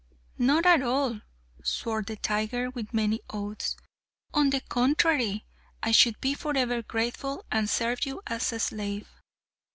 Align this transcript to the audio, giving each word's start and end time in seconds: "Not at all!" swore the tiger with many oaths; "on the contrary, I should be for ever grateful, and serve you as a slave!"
"Not 0.39 0.65
at 0.65 0.81
all!" 0.81 1.21
swore 1.63 2.01
the 2.01 2.15
tiger 2.15 2.71
with 2.71 2.91
many 2.91 3.21
oaths; 3.29 3.75
"on 4.33 4.49
the 4.49 4.61
contrary, 4.61 5.45
I 5.83 5.91
should 5.91 6.19
be 6.19 6.33
for 6.33 6.57
ever 6.57 6.81
grateful, 6.81 7.45
and 7.51 7.69
serve 7.69 8.03
you 8.07 8.23
as 8.25 8.51
a 8.51 8.57
slave!" 8.59 9.07